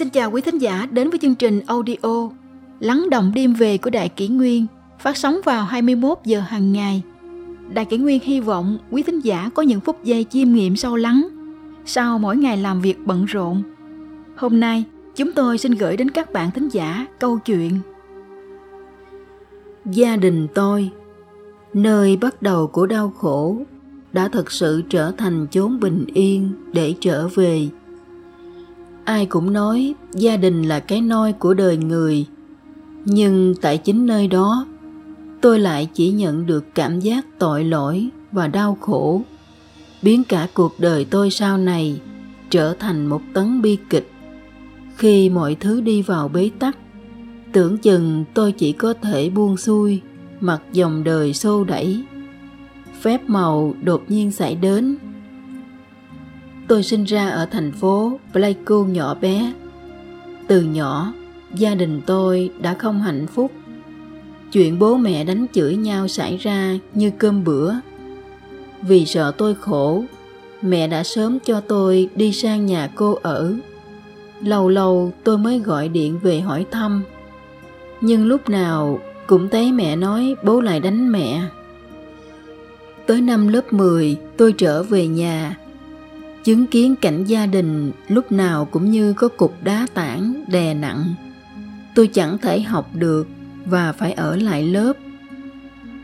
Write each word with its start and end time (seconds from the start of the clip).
Xin 0.00 0.10
chào 0.10 0.30
quý 0.30 0.40
thính 0.40 0.58
giả 0.58 0.86
đến 0.90 1.10
với 1.10 1.18
chương 1.18 1.34
trình 1.34 1.60
audio 1.66 2.30
Lắng 2.80 3.10
động 3.10 3.32
đêm 3.34 3.54
về 3.54 3.78
của 3.78 3.90
Đại 3.90 4.08
Kỷ 4.08 4.28
Nguyên 4.28 4.66
phát 5.00 5.16
sóng 5.16 5.40
vào 5.44 5.64
21 5.64 6.18
giờ 6.24 6.40
hàng 6.40 6.72
ngày. 6.72 7.02
Đại 7.74 7.84
Kỷ 7.84 7.96
Nguyên 7.96 8.20
hy 8.22 8.40
vọng 8.40 8.78
quý 8.90 9.02
thính 9.02 9.20
giả 9.20 9.50
có 9.54 9.62
những 9.62 9.80
phút 9.80 10.04
giây 10.04 10.26
chiêm 10.30 10.52
nghiệm 10.52 10.76
sâu 10.76 10.96
lắng 10.96 11.28
sau 11.84 12.18
mỗi 12.18 12.36
ngày 12.36 12.56
làm 12.56 12.80
việc 12.80 13.06
bận 13.06 13.24
rộn. 13.24 13.62
Hôm 14.36 14.60
nay, 14.60 14.84
chúng 15.16 15.32
tôi 15.32 15.58
xin 15.58 15.72
gửi 15.72 15.96
đến 15.96 16.10
các 16.10 16.32
bạn 16.32 16.50
thính 16.50 16.68
giả 16.68 17.06
câu 17.18 17.38
chuyện 17.38 17.78
Gia 19.84 20.16
đình 20.16 20.46
tôi, 20.54 20.90
nơi 21.72 22.16
bắt 22.16 22.42
đầu 22.42 22.66
của 22.66 22.86
đau 22.86 23.12
khổ, 23.18 23.56
đã 24.12 24.28
thực 24.28 24.52
sự 24.52 24.82
trở 24.88 25.12
thành 25.12 25.46
chốn 25.50 25.80
bình 25.80 26.04
yên 26.14 26.52
để 26.72 26.94
trở 27.00 27.28
về 27.28 27.68
ai 29.10 29.26
cũng 29.26 29.52
nói 29.52 29.94
gia 30.12 30.36
đình 30.36 30.62
là 30.62 30.80
cái 30.80 31.00
nôi 31.00 31.32
của 31.32 31.54
đời 31.54 31.76
người. 31.76 32.26
Nhưng 33.04 33.54
tại 33.60 33.78
chính 33.78 34.06
nơi 34.06 34.26
đó, 34.26 34.66
tôi 35.40 35.58
lại 35.58 35.88
chỉ 35.94 36.10
nhận 36.10 36.46
được 36.46 36.74
cảm 36.74 37.00
giác 37.00 37.26
tội 37.38 37.64
lỗi 37.64 38.08
và 38.32 38.48
đau 38.48 38.78
khổ. 38.80 39.22
Biến 40.02 40.24
cả 40.24 40.48
cuộc 40.54 40.80
đời 40.80 41.04
tôi 41.04 41.30
sau 41.30 41.58
này 41.58 42.00
trở 42.50 42.74
thành 42.74 43.06
một 43.06 43.22
tấn 43.34 43.62
bi 43.62 43.78
kịch. 43.90 44.10
Khi 44.96 45.30
mọi 45.30 45.54
thứ 45.54 45.80
đi 45.80 46.02
vào 46.02 46.28
bế 46.28 46.50
tắc, 46.58 46.76
tưởng 47.52 47.78
chừng 47.78 48.24
tôi 48.34 48.52
chỉ 48.52 48.72
có 48.72 48.94
thể 48.94 49.30
buông 49.30 49.56
xuôi, 49.56 50.00
mặc 50.40 50.62
dòng 50.72 51.04
đời 51.04 51.34
xô 51.34 51.64
đẩy. 51.64 52.04
Phép 53.00 53.20
màu 53.26 53.74
đột 53.82 54.02
nhiên 54.08 54.32
xảy 54.32 54.54
đến 54.54 54.96
Tôi 56.70 56.82
sinh 56.82 57.04
ra 57.04 57.28
ở 57.28 57.46
thành 57.46 57.72
phố 57.72 58.18
Pleiku 58.32 58.84
nhỏ 58.84 59.14
bé. 59.14 59.52
Từ 60.46 60.62
nhỏ, 60.62 61.12
gia 61.54 61.74
đình 61.74 62.00
tôi 62.06 62.50
đã 62.60 62.74
không 62.74 63.00
hạnh 63.00 63.26
phúc. 63.26 63.52
Chuyện 64.52 64.78
bố 64.78 64.96
mẹ 64.96 65.24
đánh 65.24 65.46
chửi 65.52 65.76
nhau 65.76 66.08
xảy 66.08 66.36
ra 66.36 66.78
như 66.94 67.10
cơm 67.18 67.44
bữa. 67.44 67.74
Vì 68.82 69.06
sợ 69.06 69.32
tôi 69.38 69.54
khổ, 69.54 70.04
mẹ 70.62 70.88
đã 70.88 71.02
sớm 71.02 71.38
cho 71.44 71.60
tôi 71.60 72.08
đi 72.14 72.32
sang 72.32 72.66
nhà 72.66 72.90
cô 72.94 73.18
ở. 73.22 73.54
Lâu 74.40 74.68
lâu 74.68 75.12
tôi 75.24 75.38
mới 75.38 75.58
gọi 75.58 75.88
điện 75.88 76.18
về 76.22 76.40
hỏi 76.40 76.66
thăm. 76.70 77.02
Nhưng 78.00 78.26
lúc 78.26 78.48
nào 78.48 78.98
cũng 79.26 79.48
thấy 79.48 79.72
mẹ 79.72 79.96
nói 79.96 80.34
bố 80.44 80.60
lại 80.60 80.80
đánh 80.80 81.12
mẹ. 81.12 81.42
Tới 83.06 83.20
năm 83.20 83.48
lớp 83.48 83.72
10, 83.72 84.16
tôi 84.36 84.52
trở 84.52 84.82
về 84.82 85.06
nhà 85.06 85.56
chứng 86.44 86.66
kiến 86.66 86.96
cảnh 86.96 87.24
gia 87.24 87.46
đình 87.46 87.92
lúc 88.08 88.32
nào 88.32 88.64
cũng 88.64 88.90
như 88.90 89.12
có 89.12 89.28
cục 89.28 89.54
đá 89.64 89.86
tảng 89.94 90.44
đè 90.48 90.74
nặng. 90.74 91.14
Tôi 91.94 92.06
chẳng 92.06 92.38
thể 92.38 92.60
học 92.60 92.90
được 92.94 93.28
và 93.66 93.92
phải 93.92 94.12
ở 94.12 94.36
lại 94.36 94.62
lớp. 94.62 94.92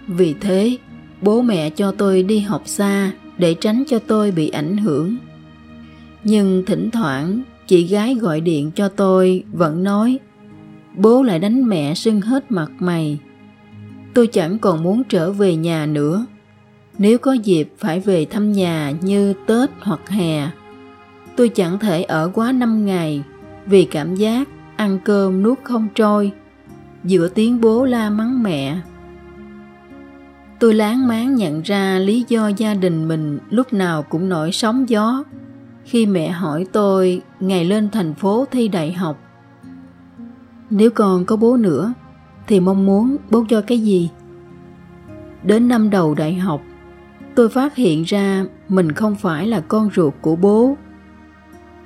Vì 0.06 0.34
thế, 0.40 0.76
bố 1.22 1.42
mẹ 1.42 1.70
cho 1.70 1.92
tôi 1.92 2.22
đi 2.22 2.38
học 2.38 2.62
xa 2.64 3.12
để 3.38 3.54
tránh 3.54 3.84
cho 3.88 3.98
tôi 3.98 4.30
bị 4.30 4.48
ảnh 4.48 4.76
hưởng. 4.76 5.16
Nhưng 6.24 6.64
thỉnh 6.66 6.90
thoảng, 6.90 7.42
chị 7.66 7.86
gái 7.86 8.14
gọi 8.14 8.40
điện 8.40 8.70
cho 8.74 8.88
tôi 8.88 9.44
vẫn 9.52 9.84
nói, 9.84 10.18
bố 10.96 11.22
lại 11.22 11.38
đánh 11.38 11.68
mẹ 11.68 11.94
sưng 11.94 12.20
hết 12.20 12.50
mặt 12.50 12.70
mày. 12.78 13.18
Tôi 14.14 14.26
chẳng 14.26 14.58
còn 14.58 14.82
muốn 14.82 15.02
trở 15.04 15.32
về 15.32 15.56
nhà 15.56 15.86
nữa 15.86 16.26
nếu 16.98 17.18
có 17.18 17.32
dịp 17.32 17.72
phải 17.78 18.00
về 18.00 18.24
thăm 18.24 18.52
nhà 18.52 18.92
như 19.00 19.34
Tết 19.46 19.70
hoặc 19.80 20.08
hè, 20.08 20.50
tôi 21.36 21.48
chẳng 21.48 21.78
thể 21.78 22.02
ở 22.02 22.30
quá 22.34 22.52
năm 22.52 22.86
ngày 22.86 23.22
vì 23.66 23.84
cảm 23.84 24.14
giác 24.14 24.48
ăn 24.76 24.98
cơm 25.04 25.42
nuốt 25.42 25.58
không 25.64 25.88
trôi 25.94 26.32
giữa 27.04 27.28
tiếng 27.28 27.60
bố 27.60 27.84
la 27.84 28.10
mắng 28.10 28.42
mẹ. 28.42 28.78
Tôi 30.58 30.74
láng 30.74 31.08
máng 31.08 31.34
nhận 31.34 31.62
ra 31.62 31.98
lý 31.98 32.24
do 32.28 32.48
gia 32.48 32.74
đình 32.74 33.08
mình 33.08 33.38
lúc 33.50 33.72
nào 33.72 34.02
cũng 34.02 34.28
nổi 34.28 34.52
sóng 34.52 34.88
gió 34.88 35.24
khi 35.84 36.06
mẹ 36.06 36.28
hỏi 36.28 36.66
tôi 36.72 37.22
ngày 37.40 37.64
lên 37.64 37.90
thành 37.90 38.14
phố 38.14 38.44
thi 38.50 38.68
đại 38.68 38.92
học. 38.92 39.18
Nếu 40.70 40.90
còn 40.90 41.24
có 41.24 41.36
bố 41.36 41.56
nữa 41.56 41.92
thì 42.46 42.60
mong 42.60 42.86
muốn 42.86 43.16
bố 43.30 43.44
cho 43.48 43.60
cái 43.60 43.78
gì? 43.78 44.10
Đến 45.42 45.68
năm 45.68 45.90
đầu 45.90 46.14
đại 46.14 46.34
học, 46.34 46.62
tôi 47.36 47.48
phát 47.48 47.76
hiện 47.76 48.02
ra 48.02 48.44
mình 48.68 48.92
không 48.92 49.16
phải 49.16 49.46
là 49.46 49.60
con 49.60 49.90
ruột 49.96 50.14
của 50.20 50.36
bố. 50.36 50.76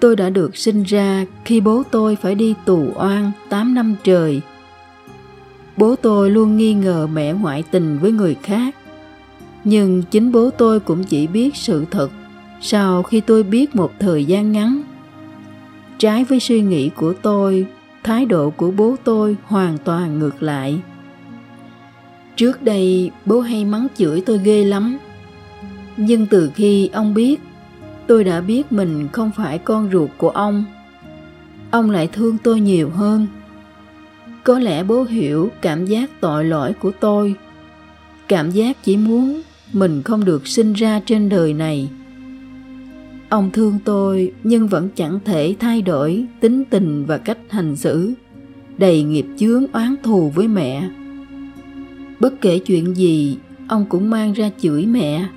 Tôi 0.01 0.17
đã 0.17 0.31
được 0.31 0.57
sinh 0.57 0.83
ra 0.83 1.27
khi 1.45 1.61
bố 1.61 1.83
tôi 1.91 2.17
phải 2.17 2.35
đi 2.35 2.55
tù 2.65 2.87
oan 2.95 3.33
8 3.49 3.75
năm 3.75 3.97
trời. 4.05 4.41
Bố 5.77 5.97
tôi 5.97 6.31
luôn 6.31 6.57
nghi 6.57 6.75
ngờ 6.75 7.09
mẹ 7.13 7.33
ngoại 7.33 7.65
tình 7.71 7.99
với 7.99 8.13
người 8.13 8.35
khác. 8.43 8.75
Nhưng 9.65 10.03
chính 10.11 10.33
bố 10.33 10.51
tôi 10.51 10.81
cũng 10.81 11.05
chỉ 11.05 11.27
biết 11.27 11.57
sự 11.57 11.85
thật 11.91 12.11
sau 12.61 13.03
khi 13.03 13.21
tôi 13.21 13.43
biết 13.43 13.77
một 13.77 13.93
thời 13.99 14.25
gian 14.25 14.53
ngắn. 14.53 14.83
Trái 15.99 16.25
với 16.25 16.41
suy 16.41 16.61
nghĩ 16.61 16.89
của 16.89 17.13
tôi, 17.23 17.67
thái 18.03 18.27
độ 18.27 18.51
của 18.51 18.71
bố 18.71 18.97
tôi 19.05 19.37
hoàn 19.45 19.79
toàn 19.79 20.19
ngược 20.19 20.43
lại. 20.43 20.81
Trước 22.37 22.63
đây 22.63 23.11
bố 23.27 23.41
hay 23.41 23.65
mắng 23.65 23.87
chửi 23.97 24.23
tôi 24.27 24.41
ghê 24.45 24.65
lắm 24.65 24.99
nhưng 26.03 26.27
từ 26.27 26.51
khi 26.55 26.89
ông 26.93 27.15
biết, 27.15 27.41
tôi 28.07 28.25
đã 28.25 28.41
biết 28.41 28.73
mình 28.73 29.09
không 29.13 29.31
phải 29.37 29.59
con 29.59 29.89
ruột 29.93 30.11
của 30.17 30.31
ông. 30.31 30.65
Ông 31.71 31.91
lại 31.91 32.09
thương 32.13 32.37
tôi 32.43 32.61
nhiều 32.61 32.91
hơn. 32.91 33.27
Có 34.45 34.59
lẽ 34.59 34.85
bố 34.85 35.03
hiểu 35.05 35.51
cảm 35.61 35.87
giác 35.87 36.11
tội 36.21 36.45
lỗi 36.45 36.73
của 36.73 36.91
tôi. 37.01 37.35
Cảm 38.29 38.51
giác 38.51 38.85
chỉ 38.85 38.97
muốn 38.97 39.43
mình 39.73 40.03
không 40.03 40.25
được 40.25 40.47
sinh 40.47 40.73
ra 40.73 41.01
trên 41.07 41.29
đời 41.29 41.53
này. 41.53 41.89
Ông 43.29 43.51
thương 43.53 43.79
tôi 43.85 44.33
nhưng 44.45 44.69
vẫn 44.69 44.89
chẳng 44.95 45.19
thể 45.25 45.55
thay 45.61 45.83
đổi 45.83 46.25
tính 46.41 46.65
tình 46.71 47.07
và 47.07 47.19
cách 47.19 47.39
hành 47.51 47.77
xử, 47.77 48.13
đầy 48.79 49.03
nghiệp 49.03 49.27
chướng 49.39 49.67
oán 49.73 49.97
thù 50.03 50.33
với 50.35 50.49
mẹ. 50.49 50.91
Bất 52.21 52.41
kể 52.41 52.59
chuyện 52.59 52.97
gì, 52.97 53.39
ông 53.69 53.87
cũng 53.89 54.11
mang 54.11 54.33
ra 54.33 54.51
chửi 54.61 54.87
mẹ. 54.87 55.29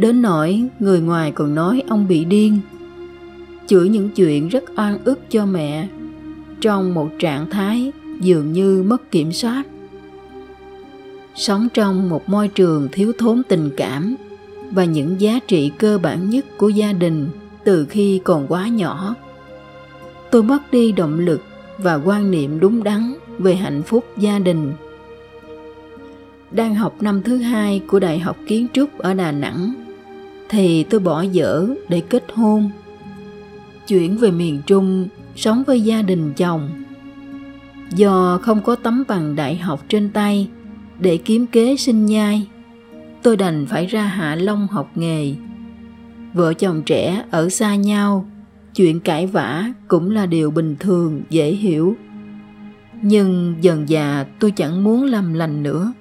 Đến 0.00 0.22
nỗi 0.22 0.64
người 0.78 1.00
ngoài 1.00 1.32
còn 1.32 1.54
nói 1.54 1.82
ông 1.88 2.08
bị 2.08 2.24
điên. 2.24 2.60
Chửi 3.66 3.88
những 3.88 4.10
chuyện 4.10 4.48
rất 4.48 4.64
oan 4.76 4.98
ức 5.04 5.20
cho 5.30 5.46
mẹ. 5.46 5.88
Trong 6.60 6.94
một 6.94 7.08
trạng 7.18 7.50
thái 7.50 7.92
dường 8.20 8.52
như 8.52 8.82
mất 8.82 9.10
kiểm 9.10 9.32
soát. 9.32 9.62
Sống 11.34 11.68
trong 11.74 12.08
một 12.08 12.28
môi 12.28 12.48
trường 12.48 12.88
thiếu 12.92 13.12
thốn 13.18 13.42
tình 13.48 13.70
cảm 13.76 14.16
Và 14.70 14.84
những 14.84 15.20
giá 15.20 15.38
trị 15.46 15.70
cơ 15.78 15.98
bản 15.98 16.30
nhất 16.30 16.44
của 16.56 16.68
gia 16.68 16.92
đình 16.92 17.28
từ 17.64 17.86
khi 17.86 18.20
còn 18.24 18.46
quá 18.48 18.68
nhỏ. 18.68 19.14
Tôi 20.30 20.42
mất 20.42 20.70
đi 20.72 20.92
động 20.92 21.18
lực 21.18 21.40
và 21.78 21.94
quan 21.94 22.30
niệm 22.30 22.60
đúng 22.60 22.82
đắn 22.82 23.14
về 23.38 23.54
hạnh 23.54 23.82
phúc 23.82 24.04
gia 24.16 24.38
đình. 24.38 24.72
Đang 26.50 26.74
học 26.74 26.96
năm 27.00 27.22
thứ 27.22 27.36
hai 27.36 27.80
của 27.86 27.98
Đại 27.98 28.18
học 28.18 28.36
Kiến 28.46 28.66
trúc 28.72 28.98
ở 28.98 29.14
Đà 29.14 29.32
Nẵng 29.32 29.79
thì 30.50 30.82
tôi 30.82 31.00
bỏ 31.00 31.22
dở 31.22 31.66
để 31.88 32.00
kết 32.00 32.24
hôn. 32.34 32.70
Chuyển 33.88 34.16
về 34.16 34.30
miền 34.30 34.62
trung, 34.66 35.08
sống 35.36 35.62
với 35.66 35.80
gia 35.80 36.02
đình 36.02 36.32
chồng. 36.36 36.70
Do 37.94 38.38
không 38.42 38.62
có 38.62 38.74
tấm 38.74 39.04
bằng 39.08 39.36
đại 39.36 39.56
học 39.56 39.84
trên 39.88 40.10
tay 40.10 40.48
để 40.98 41.16
kiếm 41.16 41.46
kế 41.46 41.76
sinh 41.76 42.06
nhai, 42.06 42.46
tôi 43.22 43.36
đành 43.36 43.66
phải 43.66 43.86
ra 43.86 44.02
hạ 44.02 44.34
long 44.34 44.66
học 44.66 44.90
nghề. 44.94 45.34
Vợ 46.32 46.54
chồng 46.54 46.82
trẻ 46.86 47.24
ở 47.30 47.48
xa 47.48 47.76
nhau, 47.76 48.28
chuyện 48.74 49.00
cãi 49.00 49.26
vã 49.26 49.64
cũng 49.88 50.10
là 50.10 50.26
điều 50.26 50.50
bình 50.50 50.76
thường, 50.80 51.22
dễ 51.30 51.50
hiểu. 51.50 51.96
Nhưng 53.02 53.54
dần 53.60 53.88
già 53.88 54.24
tôi 54.38 54.50
chẳng 54.50 54.84
muốn 54.84 55.04
làm 55.04 55.34
lành 55.34 55.62
nữa. 55.62 55.92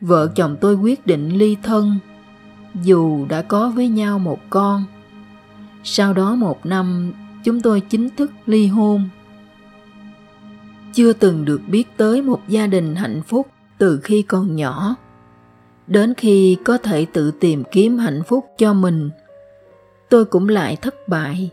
Vợ 0.00 0.28
chồng 0.34 0.56
tôi 0.60 0.74
quyết 0.74 1.06
định 1.06 1.28
ly 1.28 1.56
thân 1.62 1.98
dù 2.82 3.26
đã 3.28 3.42
có 3.42 3.72
với 3.74 3.88
nhau 3.88 4.18
một 4.18 4.38
con. 4.50 4.84
Sau 5.84 6.12
đó 6.12 6.34
một 6.34 6.66
năm, 6.66 7.12
chúng 7.44 7.60
tôi 7.60 7.80
chính 7.80 8.10
thức 8.10 8.30
ly 8.46 8.66
hôn. 8.66 9.08
Chưa 10.92 11.12
từng 11.12 11.44
được 11.44 11.60
biết 11.68 11.96
tới 11.96 12.22
một 12.22 12.40
gia 12.48 12.66
đình 12.66 12.96
hạnh 12.96 13.22
phúc 13.26 13.46
từ 13.78 14.00
khi 14.02 14.22
còn 14.22 14.56
nhỏ. 14.56 14.96
Đến 15.86 16.14
khi 16.14 16.56
có 16.64 16.78
thể 16.78 17.06
tự 17.12 17.30
tìm 17.30 17.62
kiếm 17.72 17.98
hạnh 17.98 18.22
phúc 18.26 18.46
cho 18.58 18.74
mình, 18.74 19.10
tôi 20.08 20.24
cũng 20.24 20.48
lại 20.48 20.76
thất 20.76 21.08
bại. 21.08 21.50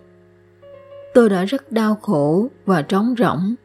Tôi 1.14 1.30
đã 1.30 1.46
rất 1.46 1.72
đau 1.72 1.96
khổ 1.96 2.48
và 2.66 2.82
trống 2.82 3.16
rỗng, 3.18 3.56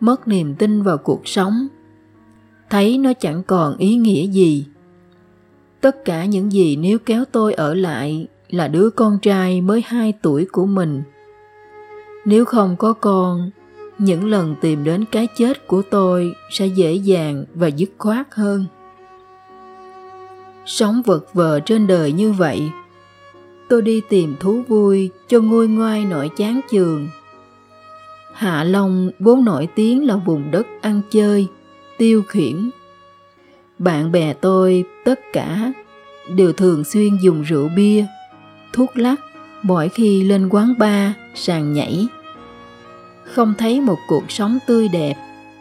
mất 0.00 0.28
niềm 0.28 0.54
tin 0.54 0.82
vào 0.82 0.98
cuộc 0.98 1.28
sống. 1.28 1.68
Thấy 2.70 2.98
nó 2.98 3.12
chẳng 3.12 3.42
còn 3.42 3.76
ý 3.76 3.96
nghĩa 3.96 4.26
gì. 4.26 4.66
Tất 5.80 6.04
cả 6.04 6.24
những 6.24 6.52
gì 6.52 6.76
nếu 6.76 6.98
kéo 6.98 7.24
tôi 7.32 7.54
ở 7.54 7.74
lại 7.74 8.26
là 8.50 8.68
đứa 8.68 8.90
con 8.90 9.18
trai 9.22 9.60
mới 9.60 9.82
2 9.86 10.12
tuổi 10.22 10.46
của 10.52 10.66
mình. 10.66 11.02
Nếu 12.24 12.44
không 12.44 12.76
có 12.76 12.92
con, 12.92 13.50
những 13.98 14.24
lần 14.24 14.54
tìm 14.60 14.84
đến 14.84 15.04
cái 15.04 15.28
chết 15.36 15.66
của 15.66 15.82
tôi 15.90 16.34
sẽ 16.50 16.66
dễ 16.66 16.94
dàng 16.94 17.44
và 17.54 17.66
dứt 17.66 17.90
khoát 17.98 18.26
hơn. 18.30 18.64
Sống 20.66 21.02
vật 21.06 21.34
vờ 21.34 21.60
trên 21.60 21.86
đời 21.86 22.12
như 22.12 22.32
vậy, 22.32 22.70
tôi 23.68 23.82
đi 23.82 24.00
tìm 24.08 24.36
thú 24.40 24.62
vui 24.68 25.10
cho 25.28 25.40
ngôi 25.40 25.68
ngoai 25.68 26.04
nỗi 26.04 26.30
chán 26.36 26.60
chường 26.70 27.08
Hạ 28.38 28.64
Long 28.64 29.10
vốn 29.18 29.44
nổi 29.44 29.68
tiếng 29.74 30.06
là 30.06 30.16
vùng 30.16 30.50
đất 30.50 30.66
ăn 30.80 31.00
chơi, 31.10 31.46
tiêu 31.98 32.22
khiển. 32.28 32.70
Bạn 33.78 34.12
bè 34.12 34.32
tôi 34.32 34.84
tất 35.04 35.20
cả 35.32 35.72
đều 36.36 36.52
thường 36.52 36.84
xuyên 36.84 37.16
dùng 37.16 37.42
rượu 37.42 37.68
bia, 37.76 38.06
thuốc 38.72 38.98
lắc 38.98 39.20
mỗi 39.62 39.88
khi 39.88 40.24
lên 40.24 40.48
quán 40.48 40.74
bar, 40.78 41.12
sàn 41.34 41.72
nhảy. 41.72 42.06
Không 43.24 43.54
thấy 43.58 43.80
một 43.80 43.98
cuộc 44.08 44.30
sống 44.30 44.58
tươi 44.66 44.88
đẹp, 44.88 45.14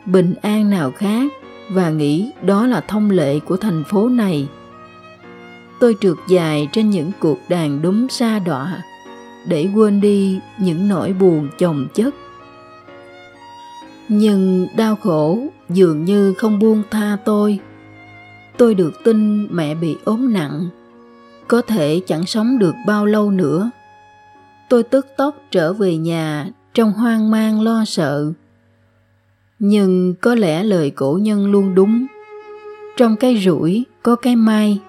bình 0.06 0.34
an 0.42 0.69
nào 0.69 0.92
khác 0.92 1.31
và 1.69 1.90
nghĩ 1.90 2.31
đó 2.42 2.68
là 2.68 2.81
thông 2.81 3.12
lệ 3.12 3.40
của 3.40 3.58
thành 3.58 3.84
phố 3.84 4.10
này. 4.10 4.48
Tôi 5.80 5.96
trượt 6.02 6.18
dài 6.30 6.69
trên 6.72 6.90
những 6.90 7.12
cuộc 7.19 7.40
đàn 7.50 7.81
đúng 7.81 8.10
xa 8.10 8.40
đọa 8.40 8.81
để 9.48 9.69
quên 9.75 10.02
đi 10.02 10.40
những 10.60 10.88
nỗi 10.88 11.14
buồn 11.14 11.50
chồng 11.58 11.88
chất. 11.94 12.16
Nhưng 14.10 14.68
đau 14.78 14.96
khổ 14.96 15.40
dường 15.69 16.06
như 16.06 16.34
không 16.34 16.60
buông 16.60 16.84
tha 16.92 17.18
tôi. 17.25 17.60
Tôi 18.57 18.75
được 18.75 19.04
tin 19.04 19.48
mẹ 19.56 19.75
bị 19.75 19.98
ốm 20.04 20.33
nặng, 20.33 20.69
có 21.48 21.62
thể 21.62 22.01
chẳng 22.07 22.25
sống 22.25 22.59
được 22.59 22.75
bao 22.88 23.06
lâu 23.06 23.31
nữa. 23.31 23.71
Tôi 24.69 24.83
tức 24.83 25.07
tốc 25.18 25.36
trở 25.51 25.74
về 25.74 25.98
nhà 25.98 26.48
trong 26.74 26.92
hoang 26.92 27.31
mang 27.31 27.62
lo 27.62 27.86
sợ. 27.86 28.31
Nhưng 29.59 30.13
có 30.21 30.36
lẽ 30.36 30.63
lời 30.63 30.89
cổ 30.89 31.19
nhân 31.21 31.51
luôn 31.51 31.75
đúng. 31.75 32.06
Trong 32.98 33.15
cái 33.15 33.38
rủi 33.38 33.86
có 34.04 34.15
cái 34.15 34.36
may. 34.36 34.80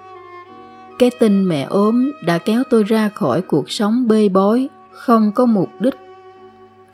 Cái 0.99 1.11
tin 1.21 1.49
mẹ 1.49 1.63
ốm 1.63 2.11
đã 2.25 2.39
kéo 2.39 2.63
tôi 2.71 2.85
ra 2.85 3.09
khỏi 3.09 3.43
cuộc 3.43 3.71
sống 3.71 4.09
bê 4.09 4.29
bối, 4.29 4.69
không 4.93 5.33
có 5.33 5.47
mục 5.47 5.71
đích. 5.81 5.95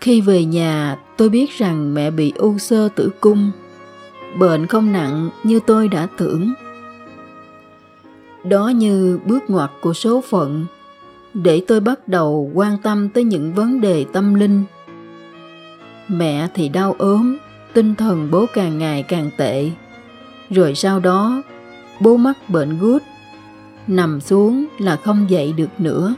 Khi 0.01 0.21
về 0.21 0.45
nhà, 0.45 0.99
tôi 1.17 1.29
biết 1.29 1.51
rằng 1.59 1.95
mẹ 1.95 2.11
bị 2.11 2.33
u 2.37 2.59
sơ 2.59 2.89
tử 2.89 3.11
cung. 3.21 3.51
Bệnh 4.39 4.67
không 4.67 4.93
nặng 4.93 5.31
như 5.43 5.61
tôi 5.67 5.89
đã 5.89 6.09
tưởng. 6.17 6.53
Đó 8.45 8.69
như 8.69 9.19
bước 9.25 9.51
ngoặt 9.51 9.71
của 9.81 9.93
số 9.93 10.21
phận 10.21 10.67
để 11.35 11.63
tôi 11.69 11.81
bắt 11.81 12.09
đầu 12.09 12.51
quan 12.55 12.79
tâm 12.83 13.09
tới 13.09 13.25
những 13.25 13.55
vấn 13.55 13.81
đề 13.81 14.05
tâm 14.13 14.35
linh. 14.35 14.65
Mẹ 16.09 16.49
thì 16.55 16.69
đau 16.69 16.95
ốm, 16.99 17.37
tinh 17.73 17.95
thần 17.95 18.31
bố 18.31 18.47
càng 18.55 18.79
ngày 18.79 19.03
càng 19.03 19.31
tệ. 19.37 19.71
Rồi 20.51 20.75
sau 20.75 21.01
đó, 21.01 21.43
bố 22.01 22.17
mắc 22.17 22.37
bệnh 22.49 22.79
gút, 22.79 23.03
nằm 23.87 24.21
xuống 24.21 24.67
là 24.79 24.97
không 24.97 25.31
dậy 25.31 25.53
được 25.53 25.71
nữa. 25.79 26.15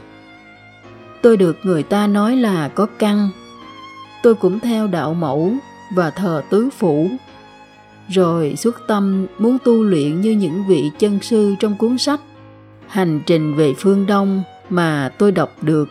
Tôi 1.21 1.37
được 1.37 1.57
người 1.63 1.83
ta 1.83 2.07
nói 2.07 2.35
là 2.35 2.67
có 2.67 2.85
căng. 2.85 3.29
Tôi 4.23 4.35
cũng 4.35 4.59
theo 4.59 4.87
đạo 4.87 5.13
mẫu 5.13 5.53
và 5.95 6.09
thờ 6.09 6.43
tứ 6.49 6.69
phủ. 6.77 7.09
Rồi 8.09 8.53
xuất 8.57 8.87
tâm 8.87 9.25
muốn 9.39 9.57
tu 9.63 9.83
luyện 9.83 10.21
như 10.21 10.31
những 10.31 10.63
vị 10.67 10.91
chân 10.99 11.19
sư 11.21 11.55
trong 11.59 11.77
cuốn 11.77 11.97
sách 11.97 12.21
Hành 12.87 13.19
trình 13.25 13.55
về 13.55 13.73
phương 13.77 14.05
Đông 14.05 14.43
mà 14.69 15.09
tôi 15.17 15.31
đọc 15.31 15.51
được. 15.61 15.89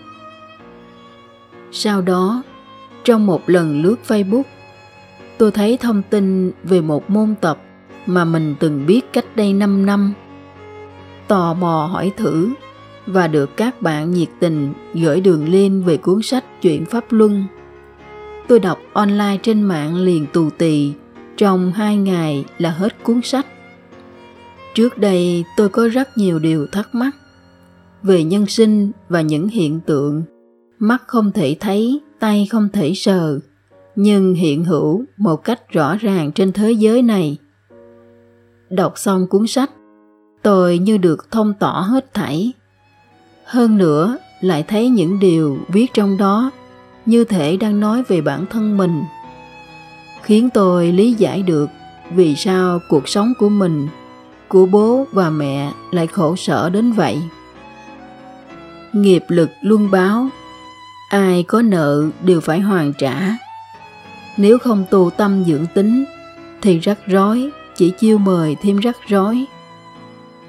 Sau 1.73 2.03
đó, 2.03 2.43
trong 3.05 3.27
một 3.27 3.43
lần 3.47 3.83
lướt 3.83 3.97
Facebook, 4.07 4.43
tôi 5.39 5.51
thấy 5.51 5.77
thông 5.77 6.03
tin 6.11 6.53
về 6.65 6.81
một 6.81 7.11
môn 7.11 7.35
tập 7.41 7.59
mà 8.07 8.25
mình 8.25 8.55
từng 8.61 8.87
biết 8.87 9.13
cách 9.13 9.37
đây 9.37 9.53
5 9.53 9.87
năm. 9.87 10.13
Tò 11.29 11.55
mò 11.55 11.89
hỏi 11.93 12.13
thử 12.17 12.51
và 13.07 13.29
được 13.29 13.57
các 13.57 13.83
bạn 13.83 14.11
nhiệt 14.11 14.29
tình 14.41 14.73
gửi 14.95 15.21
đường 15.21 15.49
link 15.49 15.87
về 15.87 15.97
cuốn 15.97 16.23
sách 16.23 16.45
Chuyện 16.63 16.85
Pháp 16.85 17.05
Luân. 17.11 17.45
Tôi 18.49 18.61
đọc 18.61 18.79
online 18.93 19.39
trên 19.43 19.63
mạng 19.63 19.95
liền 19.97 20.27
tù 20.33 20.51
tì, 20.51 20.93
trong 21.37 21.73
hai 21.73 21.97
ngày 21.97 22.45
là 22.59 22.71
hết 22.71 23.03
cuốn 23.03 23.21
sách. 23.23 23.47
Trước 24.75 24.99
đây 24.99 25.45
tôi 25.57 25.69
có 25.69 25.89
rất 25.89 26.19
nhiều 26.19 26.39
điều 26.39 26.67
thắc 26.67 26.95
mắc 26.95 27.17
về 28.03 28.25
nhân 28.25 28.47
sinh 28.47 28.93
và 29.09 29.21
những 29.21 29.49
hiện 29.49 29.81
tượng. 29.81 30.23
Mắt 30.79 31.03
không 31.07 31.33
thể 31.33 31.57
thấy, 31.61 32.01
tay 32.21 32.49
không 32.51 32.69
thể 32.73 32.93
sờ, 32.95 33.39
nhưng 33.97 34.35
hiện 34.35 34.65
hữu 34.65 35.05
một 35.17 35.37
cách 35.37 35.73
rõ 35.73 35.97
ràng 35.97 36.33
trên 36.33 36.53
thế 36.53 36.73
giới 36.73 37.03
này. 37.03 37.37
Đọc 38.71 38.93
xong 38.97 39.27
cuốn 39.27 39.47
sách, 39.47 39.71
tôi 40.43 40.79
như 40.79 40.99
được 40.99 41.31
thông 41.31 41.55
tỏ 41.55 41.87
hết 41.89 42.15
thảy. 42.15 42.53
Hơn 43.45 43.79
nữa, 43.79 44.19
lại 44.41 44.63
thấy 44.69 44.89
những 44.89 45.19
điều 45.19 45.59
viết 45.69 45.87
trong 45.95 46.17
đó 46.17 46.51
như 47.07 47.25
thể 47.25 47.57
đang 47.57 47.81
nói 47.81 48.03
về 48.09 48.21
bản 48.21 48.45
thân 48.51 48.77
mình 48.77 49.03
khiến 50.27 50.51
tôi 50.51 50.93
lý 50.93 51.13
giải 51.13 51.43
được 51.43 51.71
vì 52.15 52.37
sao 52.37 52.81
cuộc 52.89 53.09
sống 53.09 53.33
của 53.39 53.49
mình, 53.49 53.89
của 54.49 54.67
bố 54.67 55.07
và 55.13 55.31
mẹ 55.31 55.73
lại 55.91 56.07
khổ 56.07 56.37
sở 56.37 56.71
đến 56.71 56.93
vậy. 56.93 57.19
Nghiệp 58.93 59.25
lực 59.29 59.51
luân 59.61 59.91
báo, 59.91 60.29
ai 61.11 61.43
có 61.43 61.63
nợ 61.63 62.07
đều 62.23 62.41
phải 62.41 62.61
hoàn 62.61 62.93
trả. 62.93 63.37
Nếu 64.37 64.59
không 64.59 64.85
tu 64.91 65.11
tâm 65.11 65.45
dưỡng 65.45 65.67
tính, 65.75 66.05
thì 66.63 66.79
rắc 66.79 66.99
rối, 67.07 67.51
chỉ 67.77 67.91
chiêu 67.91 68.19
mời 68.19 68.57
thêm 68.63 68.79
rắc 68.79 68.97
rối. 69.09 69.45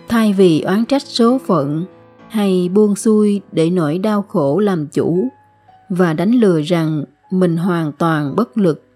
Thay 0.08 0.34
vì 0.34 0.62
oán 0.62 0.86
trách 0.86 1.04
số 1.06 1.40
phận 1.46 1.86
hay 2.30 2.70
buông 2.74 2.96
xuôi 2.96 3.42
để 3.52 3.70
nỗi 3.70 3.98
đau 3.98 4.22
khổ 4.22 4.60
làm 4.60 4.88
chủ 4.88 5.28
và 5.90 6.14
đánh 6.14 6.32
lừa 6.32 6.62
rằng 6.62 7.04
mình 7.32 7.58
hoàn 7.58 7.92
toàn 7.92 8.36
bất 8.36 8.58
lực 8.58 8.87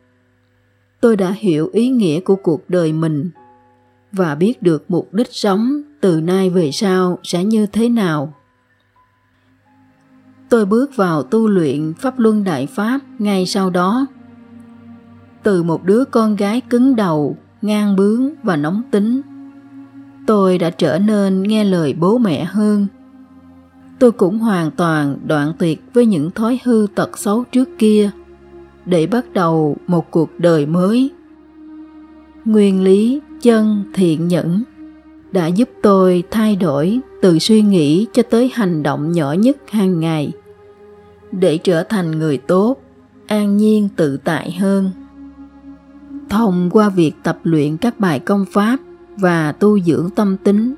tôi 1.01 1.15
đã 1.15 1.31
hiểu 1.31 1.69
ý 1.73 1.89
nghĩa 1.89 2.19
của 2.19 2.35
cuộc 2.35 2.69
đời 2.69 2.93
mình 2.93 3.29
và 4.11 4.35
biết 4.35 4.61
được 4.61 4.85
mục 4.91 5.13
đích 5.13 5.29
sống 5.31 5.81
từ 6.01 6.21
nay 6.21 6.49
về 6.49 6.71
sau 6.71 7.19
sẽ 7.23 7.43
như 7.43 7.65
thế 7.65 7.89
nào 7.89 8.33
tôi 10.51 10.65
bước 10.65 10.95
vào 10.95 11.23
tu 11.23 11.47
luyện 11.47 11.93
Pháp 11.93 12.19
Luân 12.19 12.43
Đại 12.43 12.67
Pháp 12.67 12.99
ngay 13.19 13.45
sau 13.45 13.69
đó. 13.69 14.07
Từ 15.43 15.63
một 15.63 15.83
đứa 15.83 16.05
con 16.05 16.35
gái 16.35 16.61
cứng 16.61 16.95
đầu, 16.95 17.37
ngang 17.61 17.95
bướng 17.95 18.29
và 18.43 18.55
nóng 18.55 18.81
tính, 18.91 19.21
tôi 20.27 20.57
đã 20.57 20.69
trở 20.69 20.99
nên 20.99 21.43
nghe 21.43 21.63
lời 21.63 21.93
bố 21.93 22.17
mẹ 22.17 22.43
hơn. 22.43 22.87
Tôi 23.99 24.11
cũng 24.11 24.39
hoàn 24.39 24.71
toàn 24.71 25.17
đoạn 25.25 25.53
tuyệt 25.59 25.83
với 25.93 26.05
những 26.05 26.31
thói 26.31 26.59
hư 26.63 26.87
tật 26.95 27.17
xấu 27.17 27.43
trước 27.43 27.69
kia 27.77 28.11
để 28.85 29.07
bắt 29.07 29.25
đầu 29.33 29.77
một 29.87 30.11
cuộc 30.11 30.29
đời 30.37 30.65
mới. 30.65 31.11
Nguyên 32.45 32.83
lý 32.83 33.21
chân 33.41 33.83
thiện 33.93 34.27
nhẫn 34.27 34.63
đã 35.31 35.47
giúp 35.47 35.69
tôi 35.81 36.23
thay 36.31 36.55
đổi 36.55 36.99
từ 37.21 37.39
suy 37.39 37.61
nghĩ 37.61 38.07
cho 38.13 38.23
tới 38.23 38.51
hành 38.53 38.83
động 38.83 39.11
nhỏ 39.11 39.33
nhất 39.33 39.57
hàng 39.69 39.99
ngày, 39.99 40.31
để 41.31 41.57
trở 41.57 41.83
thành 41.83 42.11
người 42.11 42.37
tốt, 42.37 42.77
an 43.27 43.57
nhiên, 43.57 43.89
tự 43.95 44.17
tại 44.17 44.51
hơn 44.51 44.91
thông 46.31 46.69
qua 46.71 46.89
việc 46.89 47.13
tập 47.23 47.39
luyện 47.43 47.77
các 47.77 47.99
bài 47.99 48.19
công 48.19 48.45
pháp 48.51 48.77
và 49.17 49.51
tu 49.51 49.79
dưỡng 49.79 50.09
tâm 50.15 50.37
tính, 50.37 50.75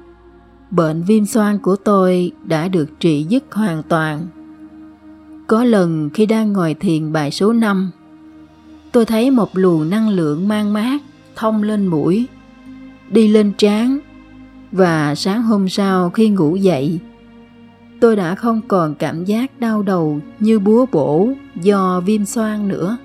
bệnh 0.72 1.04
viêm 1.04 1.26
xoang 1.26 1.60
của 1.60 1.76
tôi 1.76 2.32
đã 2.44 2.68
được 2.68 3.00
trị 3.00 3.26
dứt 3.30 3.44
hoàn 3.52 3.84
toàn 3.84 4.28
có 5.48 5.64
lần 5.64 6.10
khi 6.14 6.26
đang 6.26 6.54
ngồi 6.54 6.74
thiền 6.74 7.14
bài 7.14 7.32
số 7.32 7.54
5 7.54 7.92
tôi 8.92 9.06
thấy 9.06 9.32
một 9.32 9.50
luồng 9.54 9.90
năng 9.90 10.10
lượng 10.10 10.48
mang 10.48 10.74
mát 10.74 11.02
thông 11.36 11.64
lên 11.64 11.88
mũi 11.88 12.28
đi 13.10 13.28
lên 13.28 13.52
trán 13.58 14.00
và 14.72 15.16
sáng 15.16 15.44
hôm 15.44 15.70
sau 15.70 16.10
khi 16.10 16.30
ngủ 16.30 16.56
dậy 16.56 17.00
tôi 18.04 18.16
đã 18.16 18.36
không 18.36 18.62
còn 18.68 18.96
cảm 18.96 19.26
giác 19.26 19.60
đau 19.60 19.84
đầu 19.84 20.20
như 20.40 20.60
búa 20.60 20.86
bổ 20.92 21.30
do 21.56 22.02
viêm 22.06 22.26
xoang 22.26 22.68
nữa. 22.68 22.98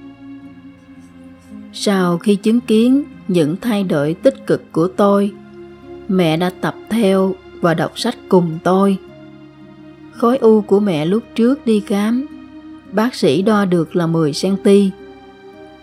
Sau 1.73 2.19
khi 2.19 2.37
chứng 2.37 2.61
kiến 2.61 3.05
những 3.29 3.57
thay 3.61 3.85
đổi 3.85 4.15
tích 4.15 4.47
cực 4.47 4.73
của 4.73 4.89
tôi, 4.89 5.33
mẹ 6.09 6.37
đã 6.37 6.51
tập 6.61 6.75
theo 6.91 7.35
và 7.61 7.75
đọc 7.75 7.99
sách 7.99 8.17
cùng 8.29 8.59
tôi. 8.65 8.99
Khối 10.19 10.37
u 10.37 10.61
của 10.61 10.81
mẹ 10.81 11.05
lúc 11.05 11.23
trước 11.35 11.67
đi 11.67 11.81
khám, 11.81 12.27
bác 12.93 13.15
sĩ 13.15 13.43
đo 13.43 13.65
được 13.65 13.97
là 13.97 14.07
10 14.07 14.33
cm. 14.43 14.71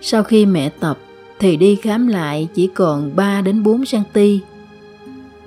Sau 0.01 0.24
khi 0.24 0.46
mẹ 0.46 0.70
tập 0.70 0.98
thì 1.39 1.58
đi 1.58 1.75
khám 1.75 2.08
lại 2.08 2.48
chỉ 2.54 2.68
còn 2.68 3.15
3 3.15 3.42
đến 3.42 3.63
4 3.63 3.84
cm 3.92 4.20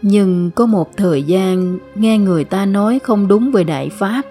nhưng 0.03 0.51
có 0.51 0.67
một 0.67 0.97
thời 0.97 1.23
gian 1.23 1.79
nghe 1.95 2.19
người 2.19 2.45
ta 2.45 2.67
nói 2.67 2.99
không 2.99 3.29
đúng 3.29 3.53
về 3.53 3.65
đại 3.65 3.89
pháp 3.89 4.23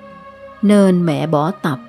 nên 0.61 1.05
mẹ 1.05 1.27
bỏ 1.27 1.51
tập 1.51 1.79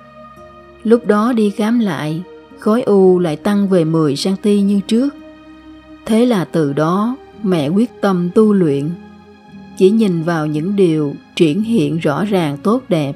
Lúc 0.83 1.07
đó 1.07 1.33
đi 1.33 1.49
khám 1.49 1.79
lại, 1.79 2.23
khối 2.59 2.81
u 2.81 3.19
lại 3.19 3.35
tăng 3.35 3.67
về 3.67 3.83
10 3.83 4.15
cm 4.23 4.49
như 4.49 4.79
trước. 4.87 5.09
Thế 6.05 6.25
là 6.25 6.45
từ 6.45 6.73
đó 6.73 7.15
mẹ 7.43 7.69
quyết 7.69 8.01
tâm 8.01 8.29
tu 8.35 8.53
luyện. 8.53 8.89
Chỉ 9.79 9.89
nhìn 9.89 10.23
vào 10.23 10.45
những 10.45 10.75
điều 10.75 11.15
triển 11.35 11.61
hiện 11.61 11.97
rõ 11.97 12.25
ràng 12.25 12.57
tốt 12.63 12.83
đẹp 12.89 13.15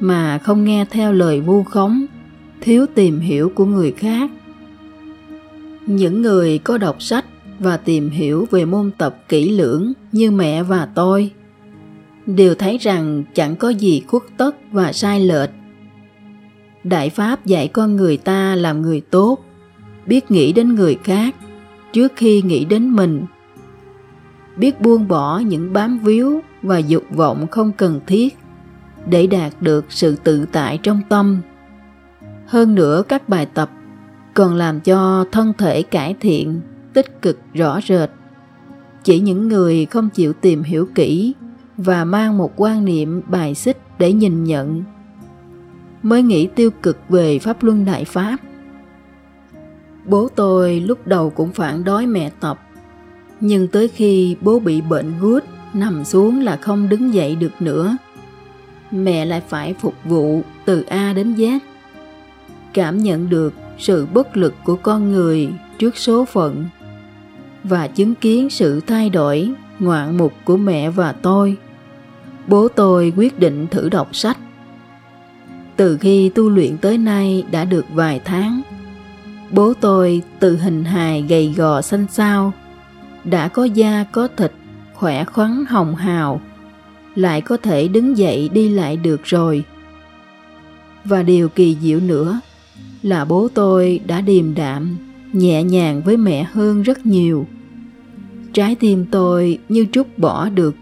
mà 0.00 0.38
không 0.38 0.64
nghe 0.64 0.84
theo 0.90 1.12
lời 1.12 1.40
vu 1.40 1.62
khống, 1.62 2.06
thiếu 2.60 2.86
tìm 2.94 3.20
hiểu 3.20 3.52
của 3.54 3.64
người 3.64 3.92
khác. 3.92 4.30
Những 5.86 6.22
người 6.22 6.58
có 6.58 6.78
đọc 6.78 7.02
sách 7.02 7.24
và 7.58 7.76
tìm 7.76 8.10
hiểu 8.10 8.46
về 8.50 8.64
môn 8.64 8.90
tập 8.98 9.22
kỹ 9.28 9.50
lưỡng 9.50 9.92
như 10.12 10.30
mẹ 10.30 10.62
và 10.62 10.88
tôi 10.94 11.30
đều 12.26 12.54
thấy 12.54 12.78
rằng 12.78 13.24
chẳng 13.34 13.56
có 13.56 13.68
gì 13.68 14.02
khuất 14.06 14.22
tất 14.36 14.56
và 14.72 14.92
sai 14.92 15.20
lệch. 15.20 15.50
Đại 16.84 17.10
Pháp 17.10 17.46
dạy 17.46 17.68
con 17.68 17.96
người 17.96 18.16
ta 18.16 18.54
làm 18.54 18.82
người 18.82 19.00
tốt, 19.00 19.38
biết 20.06 20.30
nghĩ 20.30 20.52
đến 20.52 20.74
người 20.74 20.98
khác 21.04 21.34
trước 21.92 22.12
khi 22.16 22.42
nghĩ 22.42 22.64
đến 22.64 22.90
mình, 22.90 23.24
biết 24.58 24.80
buông 24.80 25.08
bỏ 25.08 25.38
những 25.38 25.72
bám 25.72 25.98
víu 25.98 26.40
và 26.62 26.78
dục 26.78 27.04
vọng 27.10 27.46
không 27.50 27.72
cần 27.72 28.00
thiết 28.06 28.38
để 29.06 29.26
đạt 29.26 29.52
được 29.60 29.84
sự 29.88 30.16
tự 30.24 30.46
tại 30.52 30.78
trong 30.82 31.00
tâm. 31.08 31.40
Hơn 32.46 32.74
nữa 32.74 33.02
các 33.08 33.28
bài 33.28 33.46
tập 33.54 33.70
còn 34.34 34.54
làm 34.54 34.80
cho 34.80 35.24
thân 35.32 35.52
thể 35.58 35.82
cải 35.82 36.14
thiện 36.20 36.60
tích 36.92 37.22
cực 37.22 37.38
rõ 37.54 37.80
rệt. 37.88 38.10
Chỉ 39.04 39.20
những 39.20 39.48
người 39.48 39.86
không 39.86 40.08
chịu 40.10 40.32
tìm 40.32 40.62
hiểu 40.62 40.88
kỹ 40.94 41.34
và 41.76 42.04
mang 42.04 42.38
một 42.38 42.52
quan 42.56 42.84
niệm 42.84 43.22
bài 43.26 43.54
xích 43.54 43.78
để 43.98 44.12
nhìn 44.12 44.44
nhận 44.44 44.84
mới 46.02 46.22
nghĩ 46.22 46.46
tiêu 46.46 46.70
cực 46.82 46.98
về 47.08 47.38
pháp 47.38 47.62
luân 47.62 47.84
đại 47.84 48.04
pháp. 48.04 48.36
Bố 50.06 50.28
tôi 50.34 50.80
lúc 50.80 51.06
đầu 51.06 51.30
cũng 51.30 51.52
phản 51.52 51.84
đối 51.84 52.06
mẹ 52.06 52.30
tập, 52.40 52.60
nhưng 53.40 53.68
tới 53.68 53.88
khi 53.88 54.36
bố 54.40 54.58
bị 54.58 54.80
bệnh 54.80 55.12
gút, 55.20 55.44
nằm 55.74 56.04
xuống 56.04 56.40
là 56.40 56.56
không 56.56 56.88
đứng 56.88 57.14
dậy 57.14 57.36
được 57.36 57.52
nữa. 57.62 57.96
Mẹ 58.90 59.24
lại 59.24 59.42
phải 59.48 59.74
phục 59.74 59.94
vụ 60.04 60.42
từ 60.64 60.82
A 60.82 61.12
đến 61.12 61.34
Z. 61.34 61.58
Cảm 62.72 63.02
nhận 63.02 63.30
được 63.30 63.54
sự 63.78 64.06
bất 64.14 64.36
lực 64.36 64.54
của 64.64 64.76
con 64.76 65.12
người 65.12 65.48
trước 65.78 65.96
số 65.96 66.24
phận 66.24 66.64
và 67.64 67.86
chứng 67.86 68.14
kiến 68.14 68.50
sự 68.50 68.80
thay 68.80 69.10
đổi 69.10 69.50
ngoạn 69.78 70.18
mục 70.18 70.32
của 70.44 70.56
mẹ 70.56 70.90
và 70.90 71.12
tôi 71.12 71.56
bố 72.46 72.68
tôi 72.68 73.12
quyết 73.16 73.38
định 73.38 73.66
thử 73.66 73.88
đọc 73.88 74.08
sách 74.12 74.38
từ 75.76 75.98
khi 75.98 76.28
tu 76.28 76.48
luyện 76.48 76.76
tới 76.78 76.98
nay 76.98 77.44
đã 77.50 77.64
được 77.64 77.84
vài 77.94 78.20
tháng 78.24 78.60
bố 79.50 79.72
tôi 79.80 80.22
từ 80.38 80.56
hình 80.56 80.84
hài 80.84 81.22
gầy 81.22 81.54
gò 81.56 81.82
xanh 81.82 82.06
xao 82.10 82.52
đã 83.24 83.48
có 83.48 83.64
da 83.64 84.04
có 84.12 84.28
thịt 84.36 84.52
khỏe 84.94 85.24
khoắn 85.24 85.64
hồng 85.68 85.94
hào 85.94 86.40
lại 87.14 87.40
có 87.40 87.56
thể 87.56 87.88
đứng 87.88 88.18
dậy 88.18 88.50
đi 88.52 88.68
lại 88.68 88.96
được 88.96 89.24
rồi 89.24 89.64
và 91.04 91.22
điều 91.22 91.48
kỳ 91.48 91.76
diệu 91.80 92.00
nữa 92.00 92.40
là 93.02 93.24
bố 93.24 93.48
tôi 93.54 94.00
đã 94.06 94.20
điềm 94.20 94.54
đạm 94.54 94.96
nhẹ 95.32 95.62
nhàng 95.62 96.02
với 96.04 96.16
mẹ 96.16 96.42
hơn 96.52 96.82
rất 96.82 97.06
nhiều 97.06 97.46
trái 98.52 98.74
tim 98.74 99.06
tôi 99.10 99.58
như 99.68 99.86
trút 99.92 100.06
bỏ 100.16 100.48
được 100.48 100.74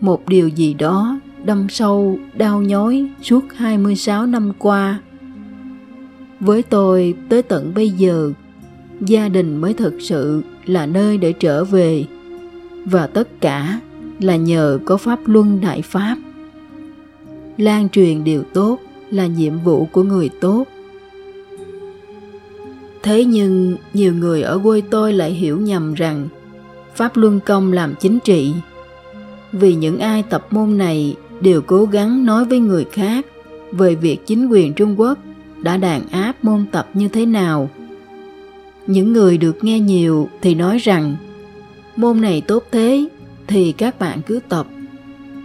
một 0.00 0.28
điều 0.28 0.48
gì 0.48 0.74
đó 0.74 1.20
đâm 1.44 1.68
sâu, 1.68 2.18
đau 2.36 2.62
nhói 2.62 3.08
suốt 3.22 3.44
26 3.56 4.26
năm 4.26 4.52
qua. 4.58 5.00
Với 6.40 6.62
tôi, 6.62 7.14
tới 7.28 7.42
tận 7.42 7.72
bây 7.74 7.90
giờ, 7.90 8.32
gia 9.00 9.28
đình 9.28 9.56
mới 9.56 9.74
thực 9.74 9.94
sự 10.00 10.42
là 10.66 10.86
nơi 10.86 11.18
để 11.18 11.32
trở 11.32 11.64
về, 11.64 12.04
và 12.84 13.06
tất 13.06 13.40
cả 13.40 13.80
là 14.20 14.36
nhờ 14.36 14.78
có 14.84 14.96
Pháp 14.96 15.18
Luân 15.26 15.60
Đại 15.60 15.82
Pháp. 15.82 16.16
Lan 17.58 17.88
truyền 17.88 18.24
điều 18.24 18.42
tốt 18.42 18.78
là 19.10 19.26
nhiệm 19.26 19.58
vụ 19.58 19.84
của 19.92 20.02
người 20.02 20.30
tốt. 20.40 20.64
Thế 23.02 23.24
nhưng 23.24 23.76
nhiều 23.94 24.14
người 24.14 24.42
ở 24.42 24.60
quê 24.64 24.82
tôi 24.90 25.12
lại 25.12 25.30
hiểu 25.30 25.60
nhầm 25.60 25.94
rằng 25.94 26.28
Pháp 26.94 27.16
Luân 27.16 27.40
Công 27.40 27.72
làm 27.72 27.94
chính 28.00 28.18
trị. 28.20 28.52
Vì 29.52 29.74
những 29.74 29.98
ai 29.98 30.22
tập 30.22 30.46
môn 30.50 30.78
này 30.78 31.16
đều 31.40 31.62
cố 31.62 31.84
gắng 31.84 32.26
nói 32.26 32.44
với 32.44 32.58
người 32.58 32.84
khác 32.84 33.26
về 33.72 33.94
việc 33.94 34.26
chính 34.26 34.48
quyền 34.48 34.74
Trung 34.74 35.00
Quốc 35.00 35.18
đã 35.62 35.76
đàn 35.76 36.08
áp 36.08 36.44
môn 36.44 36.66
tập 36.72 36.88
như 36.94 37.08
thế 37.08 37.26
nào. 37.26 37.70
Những 38.86 39.12
người 39.12 39.38
được 39.38 39.64
nghe 39.64 39.80
nhiều 39.80 40.28
thì 40.40 40.54
nói 40.54 40.78
rằng 40.78 41.16
môn 41.96 42.20
này 42.20 42.40
tốt 42.40 42.64
thế 42.70 43.08
thì 43.46 43.72
các 43.72 43.98
bạn 43.98 44.20
cứ 44.26 44.40
tập. 44.48 44.66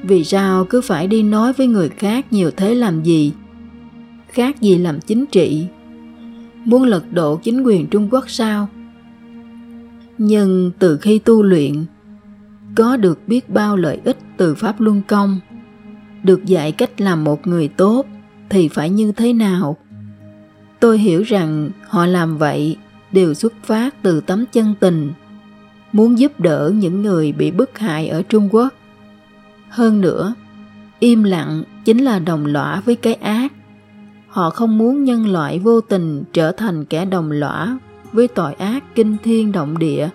Vì 0.04 0.24
sao 0.24 0.66
cứ 0.66 0.82
phải 0.82 1.08
đi 1.08 1.24
nói 1.24 1.54
với 1.54 1.68
người 1.68 1.90
khác 1.90 2.34
nhiều 2.34 2.52
thế 2.52 2.76
làm 2.76 3.04
gì? 3.04 3.32
Khác 4.28 4.62
gì 4.62 4.78
làm 4.78 5.00
chính 5.00 5.26
trị? 5.26 5.66
Muốn 6.66 6.84
lật 6.84 7.04
đổ 7.12 7.36
chính 7.36 7.64
quyền 7.64 7.88
Trung 7.88 8.08
Quốc 8.12 8.30
sao? 8.30 8.70
Nhưng 10.18 10.72
từ 10.80 10.98
khi 10.98 11.20
tu 11.20 11.44
luyện, 11.44 11.86
có 12.76 12.98
được 12.98 13.28
biết 13.28 13.50
bao 13.50 13.78
lợi 13.78 14.00
ích 14.04 14.18
từ 14.38 14.56
Pháp 14.56 14.82
Luân 14.82 15.02
Công, 15.08 15.40
được 16.24 16.46
dạy 16.46 16.72
cách 16.72 17.02
làm 17.02 17.24
một 17.24 17.48
người 17.48 17.68
tốt 17.68 18.06
thì 18.50 18.68
phải 18.68 18.90
như 18.90 19.12
thế 19.12 19.34
nào. 19.34 19.78
Tôi 20.80 21.00
hiểu 21.00 21.24
rằng 21.24 21.70
họ 21.88 22.06
làm 22.06 22.38
vậy 22.38 22.78
đều 23.12 23.34
xuất 23.34 23.54
phát 23.64 23.96
từ 24.02 24.22
tấm 24.22 24.46
chân 24.52 24.74
tình, 24.80 25.14
muốn 25.94 26.20
giúp 26.20 26.40
đỡ 26.40 26.72
những 26.76 27.02
người 27.02 27.32
bị 27.32 27.52
bức 27.52 27.80
hại 27.80 28.08
ở 28.08 28.22
Trung 28.22 28.50
Quốc. 28.52 28.74
Hơn 29.70 30.02
nữa, 30.02 30.34
im 31.00 31.24
lặng 31.24 31.64
chính 31.86 31.98
là 31.98 32.20
đồng 32.20 32.46
lõa 32.46 32.82
với 32.86 32.96
cái 32.96 33.14
ác. 33.14 33.54
Họ 34.28 34.50
không 34.50 34.78
muốn 34.78 35.04
nhân 35.04 35.28
loại 35.28 35.60
vô 35.60 35.82
tình 35.82 36.24
trở 36.34 36.52
thành 36.52 36.86
kẻ 36.86 37.06
đồng 37.06 37.32
lõa 37.32 37.80
với 38.14 38.28
tội 38.28 38.54
ác 38.54 38.96
kinh 38.96 39.18
thiên 39.24 39.52
động 39.52 39.78
địa 39.78 40.10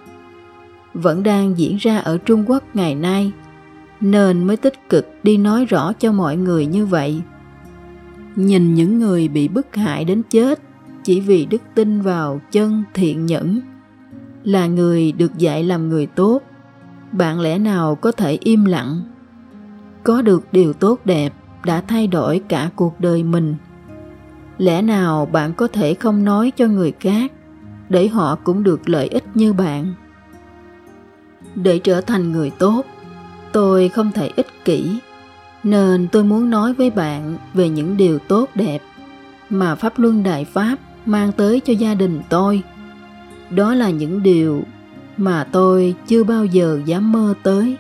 vẫn 0.95 1.23
đang 1.23 1.59
diễn 1.59 1.77
ra 1.77 1.99
ở 1.99 2.19
Trung 2.19 2.45
Quốc 2.47 2.63
ngày 2.75 2.95
nay, 2.95 3.33
nên 4.01 4.45
mới 4.45 4.57
tích 4.57 4.89
cực 4.89 5.07
đi 5.23 5.37
nói 5.37 5.65
rõ 5.65 5.93
cho 5.93 6.13
mọi 6.13 6.37
người 6.37 6.67
như 6.67 6.87
vậy. 6.87 7.23
Nhìn 8.37 8.75
những 8.75 8.99
người 8.99 9.29
bị 9.29 9.49
bức 9.49 9.75
hại 9.75 10.05
đến 10.05 10.23
chết 10.31 10.61
chỉ 11.05 11.21
vì 11.21 11.47
đức 11.47 11.63
tin 11.75 12.01
vào 12.01 12.41
chân 12.51 12.85
thiện 12.95 13.27
nhẫn, 13.27 13.61
là 14.45 14.67
người 14.67 15.13
được 15.13 15.39
dạy 15.39 15.65
làm 15.65 15.89
người 15.89 16.07
tốt, 16.07 16.41
bạn 17.13 17.41
lẽ 17.41 17.59
nào 17.59 17.95
có 17.95 18.13
thể 18.13 18.39
im 18.41 18.65
lặng? 18.65 19.03
Có 20.05 20.23
được 20.23 20.53
điều 20.53 20.73
tốt 20.73 21.01
đẹp 21.05 21.35
đã 21.65 21.81
thay 21.81 22.07
đổi 22.07 22.41
cả 22.49 22.71
cuộc 22.77 23.01
đời 23.01 23.23
mình. 23.23 23.55
Lẽ 24.59 24.83
nào 24.83 25.27
bạn 25.27 25.53
có 25.55 25.69
thể 25.69 25.95
không 25.95 26.25
nói 26.25 26.53
cho 26.57 26.67
người 26.67 26.93
khác 27.01 27.33
để 27.89 28.09
họ 28.09 28.35
cũng 28.45 28.63
được 28.63 28.89
lợi 28.89 29.09
ích 29.09 29.25
như 29.35 29.53
bạn? 29.53 29.95
để 31.55 31.79
trở 31.79 32.01
thành 32.01 32.33
người 32.33 32.51
tốt 32.51 32.83
tôi 33.53 33.89
không 33.89 34.13
thể 34.13 34.31
ích 34.37 34.65
kỷ 34.65 35.01
nên 35.63 36.09
tôi 36.13 36.25
muốn 36.25 36.51
nói 36.51 36.75
với 36.75 36.91
bạn 36.91 37.37
về 37.55 37.69
những 37.69 37.97
điều 37.97 38.19
tốt 38.19 38.49
đẹp 38.55 38.83
mà 39.51 39.75
pháp 39.75 39.99
luân 39.99 40.23
đại 40.23 40.45
pháp 40.45 40.77
mang 41.07 41.33
tới 41.33 41.61
cho 41.61 41.73
gia 41.73 41.95
đình 41.95 42.21
tôi. 42.29 42.63
Đó 43.51 43.75
là 43.75 43.91
những 43.91 44.23
điều 44.23 44.63
mà 45.17 45.45
tôi 45.53 45.95
chưa 46.07 46.25
bao 46.25 46.45
giờ 46.45 46.81
dám 46.85 47.13
mơ 47.13 47.35
tới. 47.43 47.77